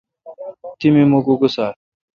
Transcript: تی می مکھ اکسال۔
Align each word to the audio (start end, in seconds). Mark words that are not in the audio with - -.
تی 0.79 0.87
می 0.93 1.03
مکھ 1.11 1.29
اکسال۔ 1.31 1.73